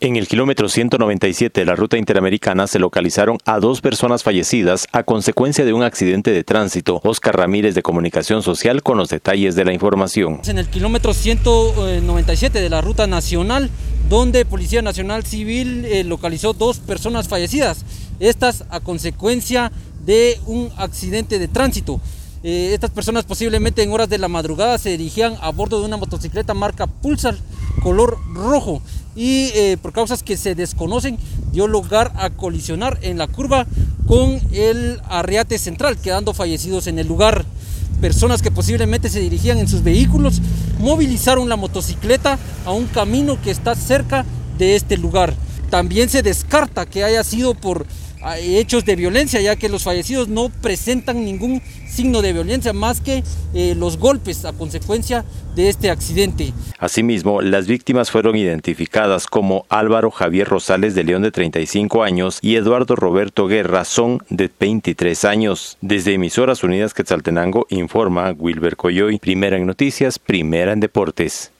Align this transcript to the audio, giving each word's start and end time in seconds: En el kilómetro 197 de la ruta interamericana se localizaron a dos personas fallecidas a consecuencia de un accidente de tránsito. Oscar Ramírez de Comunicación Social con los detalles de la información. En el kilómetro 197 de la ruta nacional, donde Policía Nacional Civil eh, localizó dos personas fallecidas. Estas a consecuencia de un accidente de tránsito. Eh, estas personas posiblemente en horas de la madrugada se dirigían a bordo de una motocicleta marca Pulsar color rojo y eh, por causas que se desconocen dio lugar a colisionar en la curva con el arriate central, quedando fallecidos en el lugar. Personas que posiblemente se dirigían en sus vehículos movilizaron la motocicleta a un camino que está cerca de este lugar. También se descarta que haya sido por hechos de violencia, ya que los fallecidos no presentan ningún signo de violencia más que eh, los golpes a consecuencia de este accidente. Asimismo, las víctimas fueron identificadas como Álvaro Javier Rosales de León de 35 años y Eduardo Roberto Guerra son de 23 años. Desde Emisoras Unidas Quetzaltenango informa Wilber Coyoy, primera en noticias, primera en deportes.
En 0.00 0.14
el 0.14 0.28
kilómetro 0.28 0.68
197 0.68 1.60
de 1.60 1.66
la 1.66 1.74
ruta 1.74 1.98
interamericana 1.98 2.68
se 2.68 2.78
localizaron 2.78 3.38
a 3.44 3.58
dos 3.58 3.80
personas 3.80 4.22
fallecidas 4.22 4.86
a 4.92 5.02
consecuencia 5.02 5.64
de 5.64 5.72
un 5.72 5.82
accidente 5.82 6.30
de 6.30 6.44
tránsito. 6.44 7.00
Oscar 7.02 7.36
Ramírez 7.36 7.74
de 7.74 7.82
Comunicación 7.82 8.44
Social 8.44 8.84
con 8.84 8.96
los 8.96 9.08
detalles 9.08 9.56
de 9.56 9.64
la 9.64 9.72
información. 9.72 10.40
En 10.46 10.58
el 10.58 10.68
kilómetro 10.68 11.12
197 11.14 12.60
de 12.60 12.70
la 12.70 12.80
ruta 12.80 13.08
nacional, 13.08 13.70
donde 14.08 14.44
Policía 14.44 14.82
Nacional 14.82 15.24
Civil 15.26 15.84
eh, 15.84 16.04
localizó 16.04 16.52
dos 16.52 16.78
personas 16.78 17.26
fallecidas. 17.26 17.84
Estas 18.20 18.66
a 18.70 18.78
consecuencia 18.78 19.72
de 20.06 20.38
un 20.46 20.70
accidente 20.76 21.40
de 21.40 21.48
tránsito. 21.48 22.00
Eh, 22.44 22.70
estas 22.72 22.90
personas 22.90 23.24
posiblemente 23.24 23.82
en 23.82 23.90
horas 23.90 24.08
de 24.08 24.18
la 24.18 24.28
madrugada 24.28 24.78
se 24.78 24.90
dirigían 24.90 25.34
a 25.40 25.50
bordo 25.50 25.80
de 25.80 25.86
una 25.86 25.96
motocicleta 25.96 26.54
marca 26.54 26.86
Pulsar 26.86 27.34
color 27.78 28.18
rojo 28.32 28.82
y 29.18 29.50
eh, 29.56 29.76
por 29.82 29.92
causas 29.92 30.22
que 30.22 30.36
se 30.36 30.54
desconocen 30.54 31.18
dio 31.50 31.66
lugar 31.66 32.12
a 32.14 32.30
colisionar 32.30 33.00
en 33.02 33.18
la 33.18 33.26
curva 33.26 33.66
con 34.06 34.40
el 34.52 35.00
arriate 35.08 35.58
central, 35.58 35.98
quedando 35.98 36.32
fallecidos 36.32 36.86
en 36.86 37.00
el 37.00 37.08
lugar. 37.08 37.44
Personas 38.00 38.42
que 38.42 38.52
posiblemente 38.52 39.10
se 39.10 39.18
dirigían 39.18 39.58
en 39.58 39.66
sus 39.66 39.82
vehículos 39.82 40.40
movilizaron 40.78 41.48
la 41.48 41.56
motocicleta 41.56 42.38
a 42.64 42.70
un 42.70 42.86
camino 42.86 43.42
que 43.42 43.50
está 43.50 43.74
cerca 43.74 44.24
de 44.56 44.76
este 44.76 44.96
lugar. 44.96 45.34
También 45.68 46.08
se 46.08 46.22
descarta 46.22 46.86
que 46.86 47.02
haya 47.02 47.24
sido 47.24 47.54
por 47.54 47.86
hechos 48.38 48.84
de 48.84 48.96
violencia, 48.96 49.40
ya 49.40 49.56
que 49.56 49.68
los 49.68 49.84
fallecidos 49.84 50.28
no 50.28 50.50
presentan 50.62 51.24
ningún 51.24 51.62
signo 51.88 52.22
de 52.22 52.32
violencia 52.32 52.72
más 52.72 53.00
que 53.00 53.22
eh, 53.54 53.74
los 53.76 53.98
golpes 53.98 54.44
a 54.44 54.52
consecuencia 54.52 55.24
de 55.54 55.68
este 55.68 55.90
accidente. 55.90 56.52
Asimismo, 56.78 57.42
las 57.42 57.66
víctimas 57.66 58.10
fueron 58.10 58.36
identificadas 58.36 59.26
como 59.26 59.66
Álvaro 59.68 60.10
Javier 60.10 60.48
Rosales 60.48 60.94
de 60.94 61.04
León 61.04 61.22
de 61.22 61.30
35 61.30 62.02
años 62.02 62.38
y 62.42 62.56
Eduardo 62.56 62.94
Roberto 62.94 63.46
Guerra 63.46 63.84
son 63.84 64.22
de 64.30 64.50
23 64.58 65.24
años. 65.24 65.76
Desde 65.80 66.14
Emisoras 66.14 66.62
Unidas 66.62 66.94
Quetzaltenango 66.94 67.66
informa 67.70 68.30
Wilber 68.30 68.76
Coyoy, 68.76 69.18
primera 69.18 69.56
en 69.56 69.66
noticias, 69.66 70.18
primera 70.18 70.72
en 70.72 70.80
deportes. 70.80 71.52